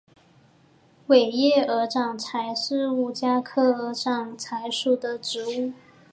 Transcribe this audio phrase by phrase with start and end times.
[1.09, 5.73] 尾叶鹅掌柴是五加科鹅掌柴属的植物。